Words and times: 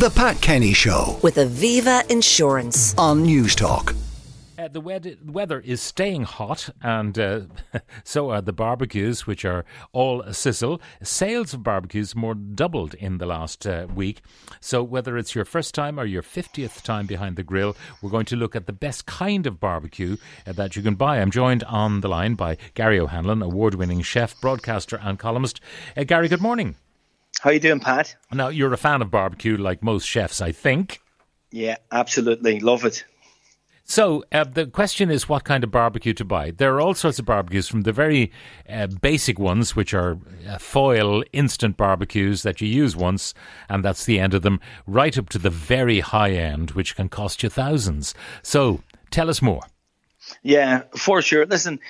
The 0.00 0.08
Pat 0.08 0.40
Kenny 0.40 0.72
Show 0.72 1.18
with 1.20 1.36
Aviva 1.36 2.10
Insurance. 2.10 2.94
on 2.96 3.22
Newstalk. 3.22 3.94
Uh, 4.58 4.66
the 4.68 4.80
weather, 4.80 5.14
weather 5.26 5.60
is 5.60 5.82
staying 5.82 6.22
hot, 6.22 6.70
and 6.80 7.18
uh, 7.18 7.40
so 8.02 8.30
are 8.30 8.40
the 8.40 8.54
barbecues, 8.54 9.26
which 9.26 9.44
are 9.44 9.62
all 9.92 10.22
a 10.22 10.32
sizzle. 10.32 10.80
Sales 11.02 11.52
of 11.52 11.62
barbecues 11.62 12.16
more 12.16 12.34
doubled 12.34 12.94
in 12.94 13.18
the 13.18 13.26
last 13.26 13.66
uh, 13.66 13.88
week. 13.94 14.22
So, 14.58 14.82
whether 14.82 15.18
it's 15.18 15.34
your 15.34 15.44
first 15.44 15.74
time 15.74 16.00
or 16.00 16.06
your 16.06 16.22
50th 16.22 16.80
time 16.80 17.04
behind 17.04 17.36
the 17.36 17.42
grill, 17.42 17.76
we're 18.00 18.08
going 18.08 18.24
to 18.24 18.36
look 18.36 18.56
at 18.56 18.64
the 18.64 18.72
best 18.72 19.04
kind 19.04 19.46
of 19.46 19.60
barbecue 19.60 20.16
uh, 20.46 20.52
that 20.52 20.76
you 20.76 20.82
can 20.82 20.94
buy. 20.94 21.20
I'm 21.20 21.30
joined 21.30 21.62
on 21.64 22.00
the 22.00 22.08
line 22.08 22.36
by 22.36 22.56
Gary 22.72 22.98
O'Hanlon, 22.98 23.42
award 23.42 23.74
winning 23.74 24.00
chef, 24.00 24.40
broadcaster, 24.40 24.98
and 25.02 25.18
columnist. 25.18 25.60
Uh, 25.94 26.04
Gary, 26.04 26.28
good 26.28 26.40
morning. 26.40 26.76
How 27.40 27.50
you 27.50 27.60
doing, 27.60 27.80
Pat? 27.80 28.16
Now, 28.30 28.48
you're 28.48 28.72
a 28.72 28.76
fan 28.76 29.00
of 29.00 29.10
barbecue, 29.10 29.56
like 29.56 29.82
most 29.82 30.06
chefs, 30.06 30.42
I 30.42 30.52
think. 30.52 31.00
Yeah, 31.50 31.76
absolutely. 31.90 32.60
Love 32.60 32.84
it. 32.84 33.04
So 33.84 34.22
uh, 34.30 34.44
the 34.44 34.66
question 34.66 35.10
is 35.10 35.28
what 35.28 35.44
kind 35.44 35.64
of 35.64 35.70
barbecue 35.70 36.12
to 36.14 36.24
buy. 36.24 36.50
There 36.50 36.74
are 36.74 36.80
all 36.82 36.92
sorts 36.92 37.18
of 37.18 37.24
barbecues, 37.24 37.66
from 37.66 37.80
the 37.80 37.92
very 37.92 38.30
uh, 38.68 38.86
basic 38.86 39.38
ones, 39.38 39.74
which 39.74 39.94
are 39.94 40.18
uh, 40.46 40.58
foil 40.58 41.24
instant 41.32 41.78
barbecues 41.78 42.42
that 42.42 42.60
you 42.60 42.68
use 42.68 42.94
once, 42.94 43.34
and 43.70 43.82
that's 43.82 44.04
the 44.04 44.20
end 44.20 44.34
of 44.34 44.42
them, 44.42 44.60
right 44.86 45.16
up 45.16 45.30
to 45.30 45.38
the 45.38 45.50
very 45.50 46.00
high 46.00 46.32
end, 46.32 46.72
which 46.72 46.94
can 46.94 47.08
cost 47.08 47.42
you 47.42 47.48
thousands. 47.48 48.14
So 48.42 48.82
tell 49.10 49.30
us 49.30 49.40
more. 49.40 49.62
Yeah, 50.42 50.82
for 50.94 51.22
sure. 51.22 51.46
Listen, 51.46 51.80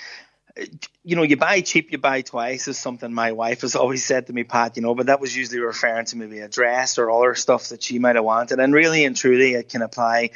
you 1.05 1.17
know, 1.17 1.23
you 1.23 1.37
buy 1.37 1.61
cheap, 1.61 1.93
you 1.93 1.99
buy 1.99 2.23
twice 2.23 2.69
is 2.69 2.79
something 2.79 3.13
my 3.13 3.33
wife 3.33 3.63
has 3.63 3.77
always 3.77 4.05
said 4.05 4.27
to 4.27 4.33
me, 4.33 4.45
Pat, 4.45 4.77
you 4.77 4.83
know, 4.83 4.95
but 4.95 5.07
that 5.07 5.21
was 5.21 5.37
usually 5.37 5.61
referring 5.61 6.07
to 6.07 6.17
maybe 6.17 6.41
a 6.41 6.49
dress 6.49 6.99
or 6.99 7.11
other 7.11 7.35
stuff 7.35 7.69
that 7.69 7.83
she 7.83 7.99
might 7.99 8.17
have 8.17 8.25
wanted. 8.25 8.59
And 8.59 8.73
really 8.75 9.05
and 9.05 9.17
truly, 9.17 9.55
it 9.55 9.69
can 9.69 9.83
apply 9.83 10.31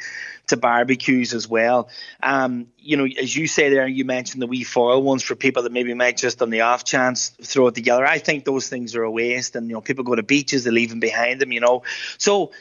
to 0.47 0.57
barbecues 0.57 1.33
as 1.33 1.47
well. 1.47 1.89
Um, 2.21 2.67
you 2.77 2.97
know, 2.97 3.05
as 3.05 3.35
you 3.35 3.47
say 3.47 3.69
there, 3.69 3.87
you 3.87 4.05
mentioned 4.05 4.41
the 4.41 4.47
wee 4.47 4.63
foil 4.63 5.01
ones 5.01 5.23
for 5.23 5.35
people 5.35 5.63
that 5.63 5.71
maybe 5.71 5.93
might 5.93 6.17
just 6.17 6.41
on 6.41 6.49
the 6.49 6.61
off 6.61 6.83
chance 6.83 7.29
throw 7.41 7.67
it 7.67 7.75
together. 7.75 8.05
I 8.05 8.19
think 8.19 8.45
those 8.45 8.69
things 8.69 8.95
are 8.95 9.03
a 9.03 9.11
waste. 9.11 9.55
And, 9.55 9.67
you 9.67 9.73
know, 9.73 9.81
people 9.81 10.03
go 10.03 10.15
to 10.15 10.23
beaches, 10.23 10.63
they 10.63 10.71
leave 10.71 10.89
them 10.89 10.99
behind 10.99 11.41
them, 11.41 11.51
you 11.51 11.59
know. 11.59 11.83
So, 12.17 12.51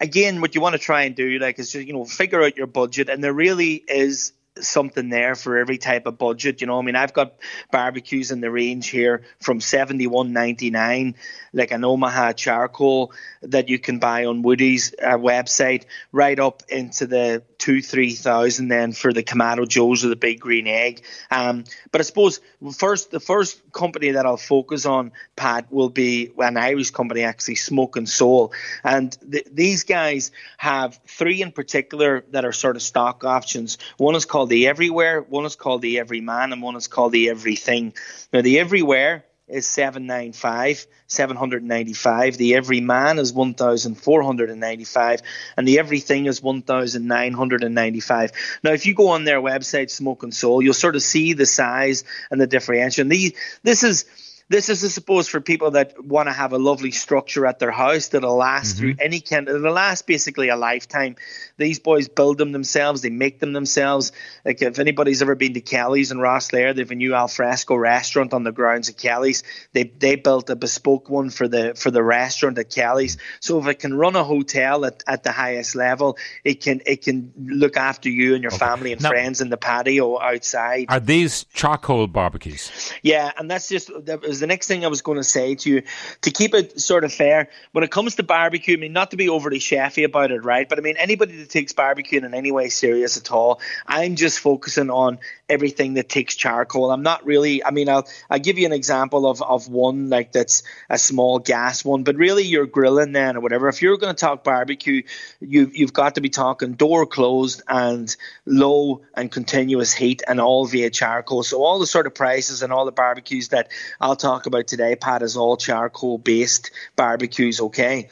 again, 0.00 0.40
what 0.40 0.54
you 0.54 0.60
want 0.60 0.74
to 0.74 0.78
try 0.78 1.02
and 1.02 1.14
do, 1.14 1.38
like, 1.38 1.58
is 1.58 1.72
just, 1.72 1.86
you 1.86 1.92
know, 1.92 2.04
figure 2.04 2.42
out 2.42 2.56
your 2.56 2.66
budget. 2.66 3.08
And 3.08 3.22
there 3.22 3.32
really 3.32 3.74
is 3.74 4.32
something 4.60 5.08
there 5.08 5.34
for 5.34 5.58
every 5.58 5.78
type 5.78 6.06
of 6.06 6.16
budget. 6.18 6.60
You 6.60 6.66
know, 6.66 6.78
I 6.78 6.82
mean, 6.82 6.96
I've 6.96 7.12
got 7.12 7.34
barbecues 7.72 8.30
in 8.30 8.40
the 8.40 8.50
range 8.50 8.88
here 8.88 9.22
from 9.40 9.60
seventy 9.60 10.06
one 10.06 10.32
ninety 10.32 10.70
nine, 10.70 11.16
like 11.52 11.72
an 11.72 11.84
Omaha 11.84 12.32
charcoal 12.32 13.12
that 13.42 13.68
you 13.68 13.78
can 13.78 13.98
buy 13.98 14.26
on 14.26 14.42
Woody's 14.42 14.94
uh, 15.02 15.16
website, 15.16 15.84
right 16.12 16.38
up 16.38 16.62
into 16.68 17.06
the 17.06 17.42
two 17.58 17.82
three 17.82 18.12
thousand 18.12 18.68
then 18.68 18.92
for 18.92 19.12
the 19.12 19.22
Kamado 19.22 19.66
Joe's 19.66 20.04
or 20.04 20.08
the 20.08 20.16
Big 20.16 20.40
Green 20.40 20.66
Egg. 20.66 21.02
Um, 21.30 21.64
but 21.90 22.00
I 22.00 22.04
suppose 22.04 22.40
first 22.76 23.10
the 23.10 23.20
first 23.20 23.60
company 23.72 24.12
that 24.12 24.24
I'll 24.24 24.36
focus 24.36 24.86
on, 24.86 25.12
Pat, 25.36 25.72
will 25.72 25.90
be 25.90 26.30
an 26.38 26.56
Irish 26.56 26.90
company 26.90 27.22
actually, 27.22 27.56
Smoke 27.56 27.96
and 27.96 28.08
Soul, 28.08 28.52
and 28.84 29.16
th- 29.30 29.48
these 29.50 29.84
guys 29.84 30.30
have 30.58 31.00
three 31.08 31.42
in 31.42 31.50
particular 31.50 32.24
that 32.30 32.44
are 32.44 32.52
sort 32.52 32.76
of 32.76 32.82
stock 32.82 33.24
options. 33.24 33.78
One 33.96 34.14
is 34.14 34.24
called 34.24 34.43
the 34.46 34.68
Everywhere, 34.68 35.20
one 35.20 35.44
is 35.44 35.56
called 35.56 35.82
the 35.82 35.98
Everyman, 35.98 36.52
and 36.52 36.62
one 36.62 36.76
is 36.76 36.88
called 36.88 37.12
the 37.12 37.30
Everything. 37.30 37.94
Now 38.32 38.42
the 38.42 38.58
Everywhere 38.60 39.24
is 39.46 39.66
795 39.66 40.86
795 41.06 42.38
the 42.38 42.54
every 42.54 42.80
man 42.80 43.18
is 43.18 43.30
1495 43.30 45.20
and 45.58 45.68
the 45.68 45.78
everything 45.78 46.24
is 46.24 46.42
1995 46.42 48.32
now 48.62 48.72
if 48.72 48.86
you 48.86 48.94
go 48.94 49.08
on 49.08 49.24
their 49.24 49.42
website 49.42 49.90
smoke 49.90 50.22
and 50.22 50.34
soul 50.34 50.62
you'll 50.62 50.72
sort 50.72 50.96
of 50.96 51.02
see 51.02 51.34
the 51.34 51.44
size 51.44 52.04
and 52.30 52.40
the 52.40 52.46
differentiation. 52.46 53.08
These 53.08 53.32
this 53.62 53.84
is 53.84 54.06
this 54.48 54.68
is, 54.68 54.84
I 54.84 54.88
suppose, 54.88 55.26
for 55.28 55.40
people 55.40 55.72
that 55.72 56.02
want 56.04 56.28
to 56.28 56.32
have 56.32 56.52
a 56.52 56.58
lovely 56.58 56.90
structure 56.90 57.46
at 57.46 57.58
their 57.58 57.70
house 57.70 58.08
that'll 58.08 58.36
last 58.36 58.76
Mm-hmm. 58.76 58.78
through 58.78 58.94
any 59.00 59.20
kind. 59.20 59.48
It'll 59.48 59.72
last 59.72 60.06
basically 60.06 60.48
a 60.48 60.56
lifetime. 60.56 61.16
These 61.56 61.78
boys 61.80 62.08
build 62.08 62.38
them 62.38 62.52
themselves. 62.52 63.02
They 63.02 63.10
make 63.10 63.40
them 63.40 63.52
themselves. 63.52 64.12
Like 64.44 64.60
if 64.62 64.78
anybody's 64.78 65.22
ever 65.22 65.34
been 65.34 65.54
to 65.54 65.60
Kelly's 65.60 66.10
in 66.10 66.18
Rosslare, 66.18 66.74
they 66.74 66.80
have 66.82 66.90
a 66.90 66.94
new 66.94 67.14
alfresco 67.14 67.74
restaurant 67.76 68.32
on 68.34 68.42
the 68.42 68.52
grounds 68.52 68.88
of 68.88 68.96
Kelly's. 68.96 69.42
They 69.72 69.84
they 69.84 70.16
built 70.16 70.50
a 70.50 70.56
bespoke 70.56 71.08
one 71.08 71.30
for 71.30 71.46
the 71.48 71.74
for 71.74 71.90
the 71.90 72.02
restaurant 72.02 72.58
at 72.58 72.70
Kelly's. 72.70 73.16
So 73.40 73.58
if 73.60 73.66
it 73.66 73.78
can 73.78 73.94
run 73.94 74.16
a 74.16 74.24
hotel 74.24 74.84
at, 74.84 75.02
at 75.06 75.22
the 75.22 75.32
highest 75.32 75.74
level, 75.74 76.16
it 76.42 76.60
can 76.62 76.80
it 76.86 77.02
can 77.02 77.32
look 77.38 77.76
after 77.76 78.08
you 78.08 78.34
and 78.34 78.42
your 78.42 78.50
family 78.50 78.92
and 78.92 79.00
Now- 79.02 79.10
friends 79.10 79.40
in 79.40 79.48
the 79.50 79.56
patio 79.56 80.20
outside. 80.20 80.86
Are 80.88 81.00
these 81.00 81.44
charcoal 81.54 82.06
barbecues? 82.08 82.92
Yeah, 83.02 83.30
and 83.36 83.50
that's 83.50 83.68
just 83.68 83.90
that 84.06 84.22
was 84.22 84.33
the 84.40 84.46
next 84.46 84.68
thing 84.68 84.84
I 84.84 84.88
was 84.88 85.02
going 85.02 85.18
to 85.18 85.24
say 85.24 85.54
to 85.54 85.70
you. 85.70 85.82
To 86.22 86.30
keep 86.30 86.54
it 86.54 86.80
sort 86.80 87.04
of 87.04 87.12
fair, 87.12 87.48
when 87.72 87.84
it 87.84 87.90
comes 87.90 88.16
to 88.16 88.22
barbecue, 88.22 88.76
I 88.76 88.80
mean, 88.80 88.92
not 88.92 89.10
to 89.10 89.16
be 89.16 89.28
overly 89.28 89.58
chefy 89.58 90.04
about 90.04 90.30
it, 90.30 90.44
right? 90.44 90.68
But 90.68 90.78
I 90.78 90.82
mean, 90.82 90.96
anybody 90.96 91.36
that 91.38 91.50
takes 91.50 91.72
barbecue 91.72 92.18
in 92.18 92.34
any 92.34 92.52
way 92.52 92.68
serious 92.68 93.16
at 93.16 93.30
all, 93.30 93.60
I'm 93.86 94.16
just 94.16 94.38
focusing 94.40 94.90
on 94.90 95.18
everything 95.48 95.94
that 95.94 96.08
takes 96.08 96.36
charcoal. 96.36 96.90
I'm 96.90 97.02
not 97.02 97.24
really. 97.24 97.64
I 97.64 97.70
mean, 97.70 97.88
I'll 97.88 98.06
I'll 98.30 98.38
give 98.38 98.58
you 98.58 98.66
an 98.66 98.72
example 98.72 99.26
of 99.28 99.42
of 99.42 99.68
one 99.68 100.10
like 100.10 100.32
that's 100.32 100.62
a 100.88 100.98
small 100.98 101.38
gas 101.38 101.84
one, 101.84 102.02
but 102.04 102.16
really 102.16 102.44
you're 102.44 102.66
grilling 102.66 103.12
then 103.12 103.36
or 103.36 103.40
whatever. 103.40 103.68
If 103.68 103.82
you're 103.82 103.96
going 103.96 104.14
to 104.14 104.20
talk 104.20 104.44
barbecue, 104.44 105.02
you 105.40 105.70
you've 105.72 105.92
got 105.92 106.14
to 106.16 106.20
be 106.20 106.28
talking 106.28 106.74
door 106.74 107.06
closed 107.06 107.62
and 107.68 108.14
low 108.46 109.02
and 109.14 109.30
continuous 109.30 109.92
heat 109.92 110.22
and 110.26 110.40
all 110.40 110.66
via 110.66 110.90
charcoal. 110.90 111.42
So 111.42 111.62
all 111.62 111.78
the 111.78 111.86
sort 111.86 112.06
of 112.06 112.14
prices 112.14 112.62
and 112.62 112.72
all 112.72 112.84
the 112.84 112.92
barbecues 112.92 113.48
that 113.48 113.68
I'll 114.00 114.16
talk 114.28 114.46
about 114.46 114.66
today, 114.66 114.96
Pat, 114.96 115.22
is 115.22 115.36
all 115.36 115.56
charcoal 115.56 116.18
based 116.18 116.70
barbecues. 116.96 117.60
Okay. 117.60 118.08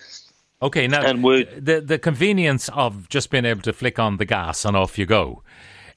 Okay, 0.61 0.87
now 0.87 1.03
And 1.03 1.25
would- 1.25 1.67
the 1.67 1.81
the 1.81 1.99
convenience 1.99 2.69
of 2.73 3.09
just 3.09 3.31
being 3.31 3.45
able 3.45 3.63
to 3.63 3.73
flick 3.73 3.99
on 3.99 4.19
the 4.19 4.25
gas 4.25 4.65
and 4.65 4.77
off 4.77 4.99
you 4.99 5.07
go. 5.07 5.43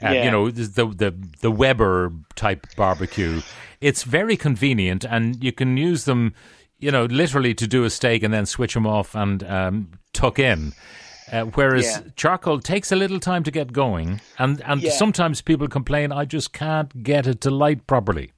Uh, 0.04 0.10
Yeah. 0.12 0.24
You 0.26 0.32
know 0.32 0.52
the 0.52 0.86
the 1.04 1.12
the 1.42 1.52
Weber 1.52 2.12
type 2.36 2.66
barbecue. 2.76 3.42
It's 3.82 4.04
very 4.04 4.38
convenient, 4.38 5.06
and 5.06 5.44
you 5.44 5.52
can 5.52 5.78
use 5.78 6.06
them. 6.06 6.34
You 6.80 6.92
know, 6.92 7.06
literally 7.06 7.54
to 7.56 7.68
do 7.68 7.86
a 7.86 7.90
steak 7.90 8.24
and 8.24 8.34
then 8.34 8.46
switch 8.46 8.74
them 8.74 8.86
off 8.88 9.16
and 9.16 9.44
um, 9.44 9.88
tuck 10.14 10.40
in. 10.40 10.74
Uh, 11.32 11.46
whereas 11.56 11.86
Yeah. 11.86 12.12
charcoal 12.16 12.60
takes 12.60 12.92
a 12.92 12.96
little 12.96 13.20
time 13.20 13.44
to 13.44 13.52
get 13.52 13.72
going, 13.74 14.20
and 14.38 14.62
and 14.66 14.82
Yeah. 14.82 14.92
sometimes 14.98 15.42
people 15.42 15.68
complain, 15.68 16.12
I 16.12 16.26
just 16.26 16.52
can't 16.54 16.92
get 17.04 17.28
it 17.28 17.40
to 17.42 17.50
light 17.50 17.88
properly. 17.88 18.32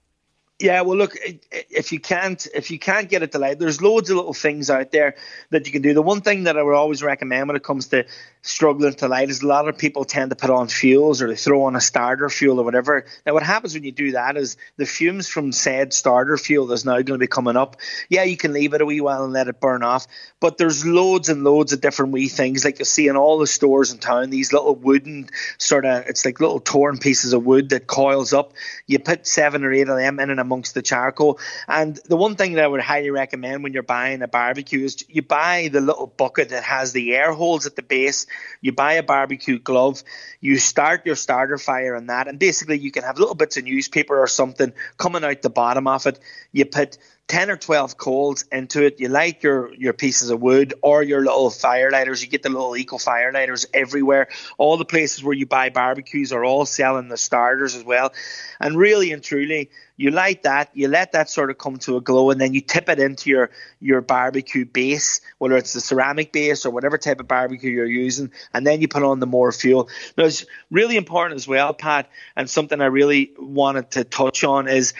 Yeah, 0.59 0.81
well, 0.81 0.97
look, 0.97 1.15
if 1.51 1.91
you 1.91 1.99
can't 1.99 2.47
if 2.55 2.71
you 2.71 2.79
can't 2.79 3.09
get 3.09 3.21
it 3.21 3.31
light, 3.39 3.59
there's 3.59 3.79
loads 3.79 4.09
of 4.09 4.17
little 4.17 4.33
things 4.33 4.71
out 4.71 4.91
there 4.91 5.15
that 5.51 5.67
you 5.67 5.71
can 5.71 5.83
do. 5.83 5.93
The 5.93 6.01
one 6.01 6.21
thing 6.21 6.45
that 6.45 6.57
I 6.57 6.63
would 6.63 6.73
always 6.73 7.03
recommend 7.03 7.47
when 7.47 7.55
it 7.55 7.63
comes 7.63 7.87
to 7.89 8.05
struggling 8.47 8.93
to 8.93 9.07
light 9.07 9.29
is 9.29 9.41
a 9.41 9.47
lot 9.47 9.67
of 9.67 9.77
people 9.77 10.05
tend 10.05 10.29
to 10.29 10.35
put 10.35 10.49
on 10.49 10.67
fuels 10.67 11.21
or 11.21 11.27
they 11.27 11.35
throw 11.35 11.63
on 11.63 11.75
a 11.75 11.81
starter 11.81 12.29
fuel 12.29 12.59
or 12.59 12.63
whatever. 12.63 13.05
Now, 13.25 13.33
what 13.33 13.43
happens 13.43 13.73
when 13.73 13.83
you 13.83 13.91
do 13.91 14.13
that 14.13 14.37
is 14.37 14.57
the 14.77 14.85
fumes 14.85 15.27
from 15.27 15.51
said 15.51 15.93
starter 15.93 16.37
fuel 16.37 16.67
that's 16.67 16.85
now 16.85 16.93
going 16.93 17.05
to 17.05 17.17
be 17.17 17.27
coming 17.27 17.57
up. 17.57 17.77
Yeah, 18.09 18.23
you 18.23 18.37
can 18.37 18.53
leave 18.53 18.73
it 18.73 18.81
a 18.81 18.85
wee 18.85 19.01
while 19.01 19.23
and 19.23 19.33
let 19.33 19.47
it 19.47 19.59
burn 19.59 19.83
off, 19.83 20.07
but 20.39 20.57
there's 20.57 20.85
loads 20.85 21.29
and 21.29 21.43
loads 21.43 21.73
of 21.73 21.81
different 21.81 22.13
wee 22.13 22.29
things 22.29 22.63
like 22.63 22.79
you 22.79 22.85
see 22.85 23.07
in 23.07 23.17
all 23.17 23.37
the 23.37 23.47
stores 23.47 23.91
in 23.91 23.99
town. 23.99 24.29
These 24.29 24.53
little 24.53 24.75
wooden 24.75 25.29
sort 25.57 25.85
of 25.85 26.05
it's 26.07 26.25
like 26.25 26.39
little 26.39 26.59
torn 26.59 26.97
pieces 26.97 27.33
of 27.33 27.45
wood 27.45 27.69
that 27.69 27.87
coils 27.87 28.33
up. 28.33 28.53
You 28.85 28.99
put 28.99 29.27
seven 29.27 29.63
or 29.63 29.73
eight 29.73 29.89
of 29.89 29.97
them 29.97 30.19
in 30.19 30.29
and 30.29 30.39
amongst 30.39 30.73
the 30.73 30.81
charcoal. 30.81 31.39
And 31.67 31.99
the 32.05 32.17
one 32.17 32.35
thing 32.35 32.53
that 32.53 32.63
I 32.63 32.67
would 32.67 32.81
highly 32.81 33.09
recommend 33.09 33.63
when 33.63 33.73
you're 33.73 33.83
buying 33.83 34.21
a 34.21 34.27
barbecue 34.27 34.85
is 34.85 35.03
you 35.09 35.21
buy 35.21 35.69
the 35.71 35.81
little 35.81 36.07
bucket 36.07 36.49
that 36.49 36.63
has 36.63 36.93
the 36.93 37.15
air 37.15 37.33
holes 37.33 37.65
at 37.65 37.75
the 37.75 37.81
base. 37.81 38.25
You 38.61 38.71
buy 38.71 38.93
a 38.93 39.03
barbecue 39.03 39.59
glove. 39.59 40.03
You 40.39 40.57
start 40.57 41.05
your 41.05 41.15
starter 41.15 41.57
fire 41.57 41.95
on 41.95 42.07
that, 42.07 42.27
and 42.27 42.39
basically 42.39 42.77
you 42.79 42.91
can 42.91 43.03
have 43.03 43.19
little 43.19 43.35
bits 43.35 43.57
of 43.57 43.63
newspaper 43.63 44.17
or 44.17 44.27
something 44.27 44.73
coming 44.97 45.23
out 45.23 45.41
the 45.41 45.49
bottom 45.49 45.87
of 45.87 46.05
it. 46.05 46.19
You 46.51 46.65
put 46.65 46.97
10 47.27 47.49
or 47.51 47.57
12 47.57 47.97
coals 47.97 48.45
into 48.51 48.85
it. 48.85 48.99
You 48.99 49.09
light 49.09 49.43
your, 49.43 49.73
your 49.73 49.93
pieces 49.93 50.29
of 50.29 50.41
wood 50.41 50.73
or 50.81 51.03
your 51.03 51.19
little 51.19 51.49
fire 51.49 51.91
lighters. 51.91 52.23
You 52.23 52.29
get 52.29 52.41
the 52.41 52.49
little 52.49 52.75
eco 52.77 52.97
fire 52.97 53.33
lighters 53.33 53.65
everywhere. 53.73 54.29
All 54.57 54.77
the 54.77 54.85
places 54.85 55.23
where 55.23 55.33
you 55.33 55.45
buy 55.45 55.69
barbecues 55.69 56.31
are 56.31 56.45
all 56.45 56.65
selling 56.65 57.09
the 57.09 57.17
starters 57.17 57.75
as 57.75 57.83
well. 57.83 58.13
And 58.61 58.77
really 58.77 59.11
and 59.11 59.21
truly, 59.21 59.69
you 59.97 60.11
light 60.11 60.43
that, 60.43 60.69
you 60.73 60.87
let 60.87 61.13
that 61.13 61.29
sort 61.29 61.49
of 61.49 61.57
come 61.57 61.77
to 61.79 61.97
a 61.97 62.01
glow, 62.01 62.29
and 62.29 62.39
then 62.39 62.53
you 62.53 62.61
tip 62.61 62.87
it 62.87 62.99
into 62.99 63.31
your, 63.31 63.49
your 63.81 63.99
barbecue 63.99 64.63
base, 64.63 65.21
whether 65.39 65.57
it's 65.57 65.73
the 65.73 65.81
ceramic 65.81 66.31
base 66.31 66.65
or 66.65 66.69
whatever 66.69 66.99
type 66.99 67.19
of 67.19 67.27
barbecue 67.27 67.71
you're 67.71 67.85
using, 67.87 68.31
and 68.53 68.65
then 68.65 68.79
you 68.79 68.87
put 68.87 69.01
on 69.01 69.19
the 69.19 69.25
more 69.25 69.51
fuel. 69.51 69.89
Now, 70.15 70.25
it's 70.25 70.45
really 70.69 70.97
important 70.97 71.35
as 71.35 71.47
well, 71.47 71.73
Pat, 71.73 72.09
and 72.35 72.47
something 72.47 72.79
I 72.79 72.85
really 72.85 73.33
wanted 73.39 73.91
to 73.91 74.03
touch 74.03 74.43
on 74.43 74.67
is, 74.67 74.93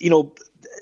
you 0.00 0.10
know, 0.10 0.34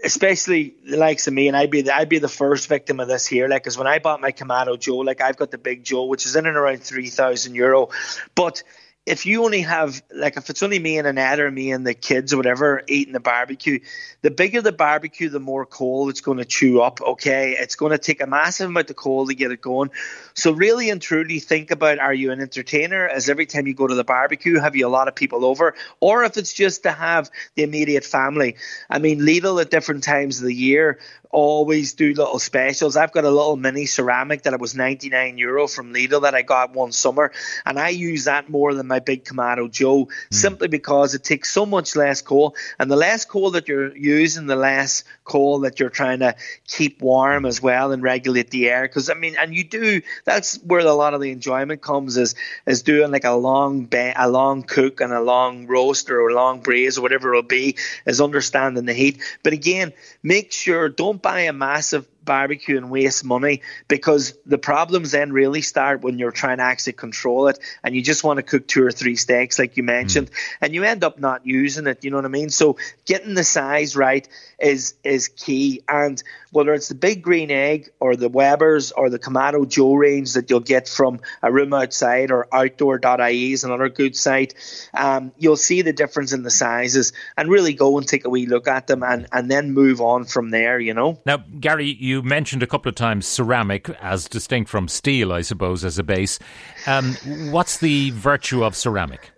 especially 0.05 0.75
the 0.85 0.97
likes 0.97 1.27
of 1.27 1.35
me, 1.35 1.49
and 1.49 1.57
I'd 1.57 1.71
be 1.71 1.83
the, 1.83 1.95
I'd 1.95 2.09
be 2.09 2.19
the 2.19 2.29
first 2.29 2.69
victim 2.69 3.01
of 3.01 3.09
this 3.09 3.27
here. 3.27 3.49
Like, 3.49 3.63
because 3.63 3.79
when 3.79 3.87
I 3.87 3.99
bought 3.99 4.21
my 4.21 4.33
Kamado 4.33 4.79
Joe, 4.79 4.99
like 4.99 5.21
I've 5.21 5.37
got 5.37 5.51
the 5.51 5.59
big 5.59 5.85
Joe, 5.85 6.07
which 6.07 6.27
is 6.27 6.37
in 6.37 6.47
and 6.47 6.57
around 6.57 6.83
three 6.83 7.09
thousand 7.09 7.55
euro, 7.55 7.91
but 8.35 8.63
if 9.05 9.27
you 9.27 9.45
only 9.45 9.63
have 9.63 10.01
like 10.15 10.37
if 10.37 10.49
it's 10.49 10.63
only 10.63 10.79
me 10.79 10.97
and 10.97 11.09
Annette 11.09 11.41
or 11.41 11.51
me 11.51 11.73
and 11.73 11.85
the 11.85 11.95
kids 11.95 12.33
or 12.33 12.37
whatever 12.37 12.83
eating 12.87 13.13
the 13.13 13.21
barbecue, 13.21 13.81
the 14.21 14.31
bigger 14.31 14.63
the 14.63 14.71
barbecue, 14.71 15.29
the 15.29 15.41
more 15.41 15.67
coal 15.67 16.09
it's 16.09 16.21
going 16.21 16.39
to 16.39 16.45
chew 16.45 16.81
up. 16.81 17.01
Okay, 17.01 17.57
it's 17.59 17.75
going 17.75 17.91
to 17.91 17.99
take 17.99 18.23
a 18.23 18.27
massive 18.27 18.69
amount 18.69 18.91
of 18.91 18.97
coal 18.97 19.27
to 19.27 19.35
get 19.35 19.51
it 19.51 19.61
going. 19.61 19.91
So 20.35 20.53
really 20.53 20.89
and 20.89 21.03
truly 21.03 21.41
think 21.41 21.73
about: 21.73 21.99
Are 21.99 22.15
you 22.15 22.31
an 22.31 22.41
entertainer? 22.41 23.09
As 23.09 23.29
every 23.29 23.47
time 23.47 23.67
you 23.67 23.75
go 23.75 23.89
to 23.89 23.95
the 23.95 24.05
barbecue, 24.05 24.61
have 24.61 24.77
you 24.77 24.87
a 24.87 24.89
lot 24.89 25.09
of 25.09 25.17
people 25.17 25.45
over, 25.45 25.75
or 25.99 26.23
if 26.23 26.37
it's 26.37 26.53
just 26.53 26.85
to 26.85 26.93
have 26.93 27.29
the 27.57 27.65
immediate 27.65 28.05
family? 28.05 28.57
I 28.89 29.01
mean, 29.01 29.21
Lidl 29.21 29.61
at 29.61 29.71
different 29.71 30.05
times 30.05 30.39
of 30.39 30.47
the 30.47 30.55
year 30.55 31.01
always 31.33 31.95
do 31.95 32.13
little 32.13 32.39
specials. 32.39 32.97
I've 32.97 33.11
got 33.11 33.25
a 33.25 33.31
little 33.31 33.57
mini 33.57 33.87
ceramic 33.87 34.43
that 34.43 34.53
it 34.53 34.61
was 34.61 34.75
99 34.75 35.39
euro 35.39 35.67
from 35.67 35.93
Lidl 35.93 36.23
that 36.23 36.35
I 36.35 36.43
got 36.43 36.75
one 36.75 36.93
summer, 36.93 37.33
and 37.65 37.79
I 37.79 37.89
use 37.89 38.25
that 38.25 38.51
more 38.51 38.75
than 38.75 38.87
my 38.87 39.01
big 39.01 39.25
Kamado 39.25 39.71
Joe 39.71 40.07
mm. 40.07 40.11
simply 40.31 40.69
because 40.69 41.15
it 41.15 41.25
takes 41.25 41.51
so 41.51 41.67
much 41.67 41.97
less 41.97 42.21
coal, 42.21 42.55
and 42.79 42.91
the 42.91 42.97
less 42.97 43.25
coal 43.25 43.53
that 43.53 43.67
you're 43.67 43.97
using, 43.97 44.47
the 44.47 44.57
less 44.57 45.05
coal 45.25 45.61
that 45.61 45.81
you're 45.81 45.91
trying 45.91 46.19
to 46.19 46.35
keep 46.67 47.01
warm 47.01 47.47
as 47.47 47.63
well 47.63 47.93
and 47.93 48.03
regulate 48.03 48.51
the 48.51 48.69
air. 48.69 48.83
Because 48.83 49.09
I 49.09 49.15
mean, 49.15 49.37
and 49.41 49.55
you 49.55 49.65
do 49.65 50.03
that's 50.25 50.57
where 50.63 50.81
a 50.81 50.93
lot 50.93 51.15
of 51.15 51.21
the 51.21 51.31
enjoyment 51.31 51.81
comes 51.81 52.17
is 52.19 52.35
is 52.67 52.83
doing 52.83 53.11
like 53.11 53.25
a 53.25 53.33
long 53.33 53.87
be- 53.87 54.13
a 54.15 54.29
long 54.29 54.63
cook 54.63 55.01
and 55.01 55.13
a 55.13 55.21
long 55.21 55.67
roast 55.67 56.11
or 56.11 56.29
a 56.29 56.35
long 56.35 56.61
braise 56.61 56.99
or 56.99 57.03
whatever 57.03 57.31
it'll 57.31 57.43
be 57.43 57.77
is 58.07 58.21
understanding 58.21 58.85
the 58.85 58.93
heat. 58.93 59.23
But 59.43 59.55
again, 59.55 59.95
make 60.23 60.53
sure 60.53 60.91
don't 60.91 61.22
buy 61.23 61.43
a 61.43 61.53
massive 61.53 62.07
barbecue 62.25 62.77
and 62.77 62.91
waste 62.91 63.25
money 63.25 63.63
because 63.89 64.37
the 64.47 64.59
problems 64.59 65.11
then 65.13 65.33
really 65.33 65.63
start 65.63 66.03
when 66.03 66.19
you're 66.19 66.31
trying 66.31 66.59
to 66.59 66.63
actually 66.63 66.93
control 66.93 67.49
it 67.49 67.59
and 67.83 67.95
you 67.95 68.03
just 68.03 68.25
want 68.25 68.39
to 68.39 68.43
cook 68.43 68.67
two 68.67 68.85
or 68.85 68.93
three 68.93 69.17
steaks 69.17 69.59
like 69.59 69.77
you 69.77 69.83
mentioned 69.83 70.31
mm. 70.31 70.57
and 70.61 70.75
you 70.75 70.85
end 70.85 71.05
up 71.05 71.19
not 71.19 71.47
using 71.47 71.87
it 71.87 72.05
you 72.05 72.11
know 72.11 72.17
what 72.17 72.25
i 72.25 72.29
mean 72.29 72.51
so 72.51 72.77
getting 73.07 73.35
the 73.35 73.45
size 73.45 73.97
right 73.97 74.29
is 74.59 74.95
is 75.05 75.29
key 75.29 75.83
and 75.89 76.23
whether 76.53 76.75
it's 76.75 76.89
the 76.89 76.95
big 76.95 77.23
green 77.23 77.51
egg 77.51 77.91
or 77.99 78.15
the 78.15 78.29
Weber's 78.29 78.93
or 78.93 79.11
the 79.11 79.19
Kamado 79.19 79.67
Joe 79.67 79.95
range 79.95 80.35
that 80.35 80.51
you'll 80.51 80.61
get 80.61 80.87
from 80.87 81.21
a 81.43 81.51
room 81.51 81.73
outside 81.73 82.31
or 82.31 82.47
outdoor.ie 82.53 83.53
is 83.53 83.65
another 83.65 83.89
good 83.89 84.15
site, 84.15 84.55
um, 84.95 85.33
you'll 85.39 85.57
see 85.57 85.83
the 85.83 85.95
difference 85.95 86.33
in 86.33 86.43
the 86.43 86.51
sizes 86.51 87.13
and 87.37 87.51
really 87.51 87.73
go 87.73 87.97
and 87.97 88.07
take 88.07 88.27
a 88.27 88.31
wee 88.31 88.47
look 88.47 88.69
at 88.69 88.87
them 88.87 89.03
and, 89.03 89.27
and 89.33 89.51
then 89.51 89.73
move 89.73 90.01
on 90.01 90.25
from 90.25 90.51
there, 90.51 90.79
you 90.79 90.93
know. 90.93 91.19
Now, 91.25 91.39
Gary, 91.39 91.87
you 91.87 92.12
mentioned 92.21 92.63
a 92.63 92.67
couple 92.67 92.91
of 92.91 92.97
times 92.97 93.27
ceramic 93.27 93.89
as 94.01 94.29
distinct 94.29 94.69
from 94.69 94.89
steel, 94.89 95.33
I 95.33 95.43
suppose, 95.43 95.85
as 95.85 95.99
a 95.99 96.03
base. 96.03 96.39
Um, 96.87 97.15
what's 97.51 97.79
the 97.79 98.11
virtue 98.11 98.65
of 98.65 98.77
ceramic? 98.77 99.31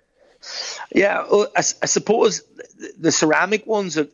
Yeah, 0.93 1.25
well, 1.31 1.49
I, 1.55 1.61
I 1.61 1.87
suppose 1.87 2.43
the 2.99 3.12
ceramic 3.12 3.67
ones 3.67 3.99
are 3.99 4.09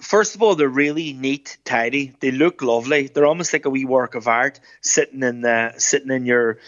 first 0.00 0.34
of 0.34 0.42
all, 0.42 0.54
they're 0.54 0.68
really 0.68 1.12
neat, 1.12 1.58
tidy. 1.64 2.14
They 2.20 2.30
look 2.30 2.62
lovely. 2.62 3.08
They're 3.08 3.26
almost 3.26 3.52
like 3.52 3.64
a 3.64 3.70
wee 3.70 3.84
work 3.84 4.14
of 4.14 4.28
art 4.28 4.60
sitting 4.80 5.22
in 5.22 5.40
the 5.40 5.74
sitting 5.78 6.10
in 6.10 6.26
your 6.26 6.58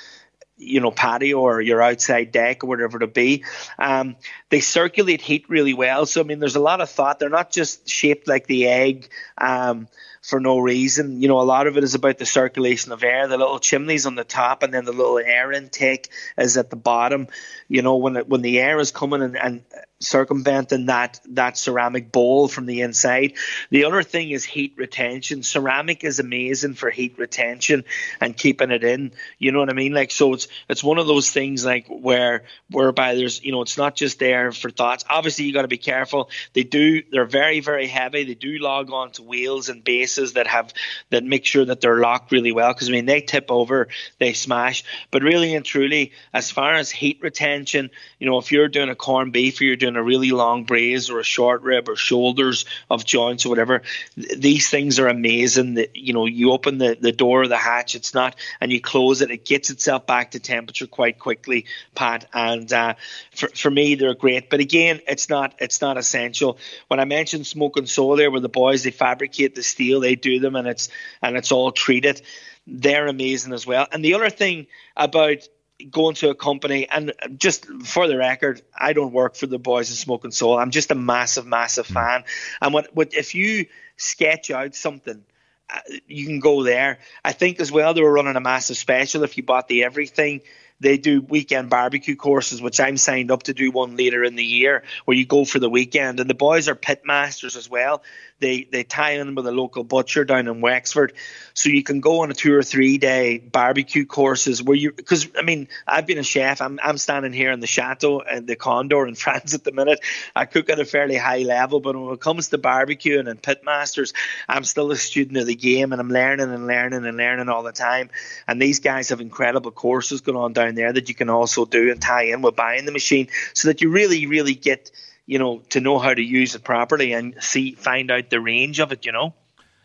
you 0.60 0.80
know 0.80 0.90
patio 0.90 1.40
or 1.40 1.60
your 1.60 1.82
outside 1.82 2.32
deck 2.32 2.62
or 2.62 2.66
whatever 2.68 3.02
it 3.02 3.14
be. 3.14 3.44
Um, 3.78 4.16
they 4.50 4.60
circulate 4.60 5.20
heat 5.20 5.46
really 5.48 5.74
well. 5.74 6.06
So 6.06 6.20
I 6.20 6.24
mean, 6.24 6.38
there's 6.38 6.56
a 6.56 6.60
lot 6.60 6.80
of 6.80 6.90
thought. 6.90 7.18
They're 7.18 7.28
not 7.28 7.50
just 7.50 7.88
shaped 7.88 8.28
like 8.28 8.46
the 8.46 8.68
egg. 8.68 9.08
Um, 9.38 9.88
for 10.22 10.38
no 10.38 10.58
reason. 10.58 11.22
You 11.22 11.28
know, 11.28 11.40
a 11.40 11.42
lot 11.42 11.66
of 11.66 11.76
it 11.76 11.84
is 11.84 11.94
about 11.94 12.18
the 12.18 12.26
circulation 12.26 12.92
of 12.92 13.02
air. 13.02 13.26
The 13.26 13.38
little 13.38 13.58
chimneys 13.58 14.06
on 14.06 14.14
the 14.14 14.24
top, 14.24 14.62
and 14.62 14.72
then 14.72 14.84
the 14.84 14.92
little 14.92 15.18
air 15.18 15.52
intake 15.52 16.10
is 16.36 16.56
at 16.56 16.70
the 16.70 16.76
bottom. 16.76 17.28
You 17.68 17.82
know, 17.82 17.96
when 17.96 18.16
it, 18.16 18.28
when 18.28 18.42
the 18.42 18.60
air 18.60 18.78
is 18.78 18.90
coming 18.90 19.22
and, 19.22 19.36
and 19.36 19.62
circumventing 20.00 20.86
that 20.86 21.20
that 21.28 21.58
ceramic 21.58 22.10
bowl 22.10 22.48
from 22.48 22.64
the 22.66 22.80
inside. 22.80 23.34
The 23.70 23.84
other 23.84 24.02
thing 24.02 24.30
is 24.30 24.44
heat 24.44 24.72
retention. 24.76 25.42
Ceramic 25.42 26.04
is 26.04 26.18
amazing 26.18 26.74
for 26.74 26.90
heat 26.90 27.18
retention 27.18 27.84
and 28.20 28.36
keeping 28.36 28.70
it 28.70 28.82
in. 28.82 29.12
You 29.38 29.52
know 29.52 29.60
what 29.60 29.68
I 29.68 29.74
mean? 29.74 29.92
Like 29.92 30.10
so 30.10 30.32
it's 30.32 30.48
it's 30.68 30.82
one 30.82 30.98
of 30.98 31.06
those 31.06 31.30
things 31.30 31.64
like 31.64 31.86
where 31.88 32.44
whereby 32.70 33.14
there's 33.14 33.44
you 33.44 33.52
know 33.52 33.60
it's 33.60 33.76
not 33.76 33.94
just 33.94 34.18
there 34.18 34.52
for 34.52 34.70
thoughts. 34.70 35.04
Obviously 35.08 35.44
you 35.44 35.52
got 35.52 35.62
to 35.62 35.68
be 35.68 35.78
careful. 35.78 36.30
They 36.54 36.62
do 36.62 37.02
they're 37.12 37.26
very 37.26 37.60
very 37.60 37.86
heavy. 37.86 38.24
They 38.24 38.34
do 38.34 38.58
log 38.58 38.90
on 38.90 39.10
to 39.12 39.22
wheels 39.22 39.68
and 39.68 39.84
bases 39.84 40.32
that 40.32 40.46
have 40.46 40.72
that 41.10 41.24
make 41.24 41.44
sure 41.44 41.66
that 41.66 41.82
they're 41.82 42.00
locked 42.00 42.32
really 42.32 42.52
well 42.52 42.72
because 42.72 42.88
I 42.88 42.92
mean 42.92 43.06
they 43.06 43.20
tip 43.20 43.50
over, 43.50 43.88
they 44.18 44.32
smash. 44.32 44.82
But 45.10 45.22
really 45.22 45.54
and 45.54 45.64
truly 45.64 46.12
as 46.32 46.50
far 46.50 46.72
as 46.72 46.90
heat 46.90 47.18
retention, 47.20 47.90
you 48.18 48.26
know 48.26 48.38
if 48.38 48.50
you're 48.50 48.68
doing 48.68 48.88
a 48.88 48.94
corned 48.94 49.34
beef 49.34 49.60
or 49.60 49.64
you're 49.64 49.76
doing 49.76 49.89
doing 49.90 50.00
a 50.00 50.06
really 50.06 50.30
long 50.30 50.64
braise 50.64 51.10
or 51.10 51.20
a 51.20 51.24
short 51.24 51.62
rib 51.62 51.88
or 51.88 51.96
shoulders 51.96 52.64
of 52.90 53.04
joints 53.04 53.46
or 53.46 53.48
whatever, 53.48 53.82
th- 54.14 54.38
these 54.38 54.68
things 54.68 54.98
are 54.98 55.08
amazing. 55.08 55.74
That 55.74 55.96
you 55.96 56.12
know, 56.12 56.26
you 56.26 56.52
open 56.52 56.78
the, 56.78 56.96
the 57.00 57.12
door 57.12 57.42
of 57.42 57.48
the 57.48 57.56
hatch, 57.56 57.94
it's 57.94 58.14
not, 58.14 58.36
and 58.60 58.72
you 58.72 58.80
close 58.80 59.20
it, 59.20 59.30
it 59.30 59.44
gets 59.44 59.70
itself 59.70 60.06
back 60.06 60.32
to 60.32 60.40
temperature 60.40 60.86
quite 60.86 61.18
quickly, 61.18 61.66
Pat. 61.94 62.26
And 62.32 62.72
uh, 62.72 62.94
for 63.34 63.48
for 63.48 63.70
me, 63.70 63.94
they're 63.94 64.14
great. 64.14 64.50
But 64.50 64.60
again, 64.60 65.00
it's 65.06 65.28
not 65.28 65.54
it's 65.58 65.80
not 65.80 65.96
essential. 65.98 66.58
When 66.88 67.00
I 67.00 67.04
mentioned 67.04 67.46
smoke 67.46 67.76
and 67.76 67.88
there, 67.88 68.30
where 68.30 68.40
the 68.40 68.48
boys 68.48 68.82
they 68.82 68.90
fabricate 68.90 69.54
the 69.54 69.62
steel, 69.62 70.00
they 70.00 70.14
do 70.14 70.40
them, 70.40 70.56
and 70.56 70.66
it's 70.66 70.88
and 71.22 71.36
it's 71.36 71.52
all 71.52 71.72
treated. 71.72 72.22
They're 72.66 73.08
amazing 73.08 73.52
as 73.52 73.66
well. 73.66 73.86
And 73.90 74.04
the 74.04 74.14
other 74.14 74.30
thing 74.30 74.66
about 74.96 75.48
going 75.90 76.14
to 76.16 76.30
a 76.30 76.34
company 76.34 76.88
and 76.88 77.12
just 77.36 77.66
for 77.84 78.06
the 78.06 78.16
record, 78.16 78.62
I 78.78 78.92
don't 78.92 79.12
work 79.12 79.36
for 79.36 79.46
the 79.46 79.58
boys 79.58 79.90
of 79.90 79.96
Smoke 79.96 80.24
and 80.24 80.34
Soul. 80.34 80.58
I'm 80.58 80.70
just 80.70 80.90
a 80.90 80.94
massive, 80.94 81.46
massive 81.46 81.86
mm. 81.86 81.94
fan. 81.94 82.24
And 82.60 82.74
what, 82.74 82.94
what 82.94 83.14
if 83.14 83.34
you 83.34 83.66
sketch 83.96 84.50
out 84.50 84.74
something, 84.74 85.24
uh, 85.68 85.80
you 86.06 86.26
can 86.26 86.40
go 86.40 86.62
there. 86.62 86.98
I 87.24 87.32
think 87.32 87.60
as 87.60 87.70
well 87.70 87.94
they 87.94 88.02
were 88.02 88.12
running 88.12 88.36
a 88.36 88.40
massive 88.40 88.76
special 88.76 89.24
if 89.24 89.36
you 89.36 89.42
bought 89.42 89.68
the 89.68 89.84
everything 89.84 90.40
they 90.80 90.96
do 90.96 91.20
weekend 91.20 91.68
barbecue 91.68 92.16
courses, 92.16 92.62
which 92.62 92.80
I'm 92.80 92.96
signed 92.96 93.30
up 93.30 93.44
to 93.44 93.54
do 93.54 93.70
one 93.70 93.96
later 93.96 94.24
in 94.24 94.34
the 94.34 94.44
year, 94.44 94.82
where 95.04 95.16
you 95.16 95.26
go 95.26 95.44
for 95.44 95.58
the 95.58 95.68
weekend. 95.68 96.20
And 96.20 96.28
the 96.28 96.34
boys 96.34 96.68
are 96.68 96.74
pit 96.74 97.02
masters 97.04 97.54
as 97.56 97.68
well. 97.68 98.02
They 98.40 98.64
they 98.64 98.84
tie 98.84 99.12
in 99.12 99.34
with 99.34 99.46
a 99.46 99.52
local 99.52 99.84
butcher 99.84 100.24
down 100.24 100.48
in 100.48 100.62
Wexford, 100.62 101.12
so 101.52 101.68
you 101.68 101.82
can 101.82 102.00
go 102.00 102.20
on 102.20 102.30
a 102.30 102.34
two 102.34 102.54
or 102.54 102.62
three 102.62 102.96
day 102.96 103.36
barbecue 103.36 104.06
courses 104.06 104.62
where 104.62 104.76
you 104.76 104.92
because 104.92 105.28
I 105.38 105.42
mean 105.42 105.68
I've 105.86 106.06
been 106.06 106.16
a 106.16 106.22
chef. 106.22 106.62
I'm 106.62 106.80
I'm 106.82 106.96
standing 106.96 107.34
here 107.34 107.52
in 107.52 107.60
the 107.60 107.66
chateau 107.66 108.20
and 108.20 108.46
the 108.46 108.56
Condor 108.56 109.06
in 109.06 109.14
France 109.20 109.52
at 109.52 109.64
the 109.64 109.72
minute. 109.72 110.00
I 110.34 110.46
cook 110.46 110.70
at 110.70 110.80
a 110.80 110.86
fairly 110.86 111.16
high 111.16 111.42
level, 111.42 111.80
but 111.80 111.94
when 111.94 112.14
it 112.14 112.20
comes 112.20 112.48
to 112.48 112.58
barbecuing 112.58 113.28
and 113.28 113.42
pit 113.42 113.62
masters, 113.62 114.14
I'm 114.48 114.64
still 114.64 114.90
a 114.90 114.96
student 114.96 115.36
of 115.36 115.46
the 115.46 115.54
game 115.54 115.92
and 115.92 116.00
I'm 116.00 116.10
learning 116.10 116.50
and 116.50 116.66
learning 116.66 117.04
and 117.04 117.18
learning 117.18 117.50
all 117.50 117.62
the 117.62 117.72
time. 117.72 118.08
And 118.48 118.60
these 118.60 118.80
guys 118.80 119.10
have 119.10 119.20
incredible 119.20 119.70
courses 119.70 120.22
going 120.22 120.38
on 120.38 120.54
down 120.54 120.69
there 120.74 120.92
that 120.92 121.08
you 121.08 121.14
can 121.14 121.30
also 121.30 121.64
do 121.64 121.90
and 121.90 122.00
tie 122.00 122.24
in 122.24 122.42
with 122.42 122.56
buying 122.56 122.84
the 122.84 122.92
machine, 122.92 123.28
so 123.54 123.68
that 123.68 123.80
you 123.80 123.90
really 123.90 124.26
really 124.26 124.54
get 124.54 124.90
you 125.30 125.38
know, 125.38 125.62
to 125.68 125.78
know 125.80 126.00
how 126.00 126.12
to 126.12 126.20
use 126.20 126.56
it 126.56 126.64
properly 126.64 127.12
and 127.12 127.36
see, 127.40 127.74
find 127.74 128.10
out 128.10 128.30
the 128.30 128.40
range 128.40 128.80
of 128.80 128.90
it, 128.90 129.06
you 129.06 129.12
know. 129.12 129.32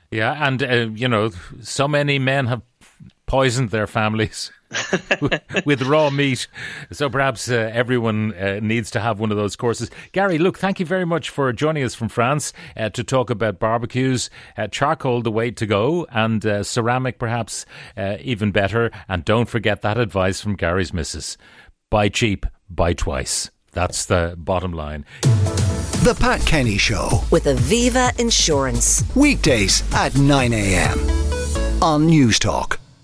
Yeah, 0.09 0.47
and 0.47 0.63
uh, 0.63 0.87
you 0.91 1.07
know, 1.07 1.29
so 1.61 1.87
many 1.87 2.17
men 2.17 2.47
have 2.47 2.63
poisoned 3.25 3.69
their 3.71 3.87
families 3.87 4.51
with 5.65 5.81
raw 5.83 6.09
meat. 6.09 6.47
So 6.91 7.09
perhaps 7.09 7.49
uh, 7.49 7.71
everyone 7.73 8.33
uh, 8.33 8.59
needs 8.61 8.91
to 8.91 8.99
have 8.99 9.19
one 9.19 9.31
of 9.31 9.37
those 9.37 9.55
courses. 9.55 9.89
Gary, 10.11 10.37
look, 10.37 10.57
thank 10.57 10.79
you 10.79 10.85
very 10.85 11.05
much 11.05 11.29
for 11.29 11.51
joining 11.53 11.83
us 11.83 11.95
from 11.95 12.09
France 12.09 12.53
uh, 12.75 12.89
to 12.89 13.03
talk 13.03 13.29
about 13.29 13.59
barbecues, 13.59 14.29
uh, 14.57 14.67
charcoal, 14.67 15.21
the 15.21 15.31
way 15.31 15.51
to 15.51 15.65
go, 15.65 16.05
and 16.11 16.45
uh, 16.45 16.63
ceramic, 16.63 17.19
perhaps 17.19 17.65
uh, 17.97 18.17
even 18.21 18.51
better. 18.51 18.91
And 19.07 19.23
don't 19.25 19.49
forget 19.49 19.81
that 19.81 19.97
advice 19.97 20.41
from 20.41 20.55
Gary's 20.55 20.93
missus: 20.93 21.37
buy 21.89 22.09
cheap, 22.09 22.45
buy 22.69 22.93
twice. 22.93 23.49
That's 23.71 24.05
the 24.05 24.35
bottom 24.37 24.71
line. 24.71 25.05
The 25.21 26.15
Pat 26.19 26.39
Kenny 26.45 26.77
Show 26.77 27.23
with 27.31 27.45
Aviva 27.45 28.17
Insurance. 28.19 29.03
Weekdays 29.15 29.83
at 29.93 30.15
9 30.15 30.53
a.m. 30.53 30.99
on 31.81 32.07
Newstalk. 32.07 32.77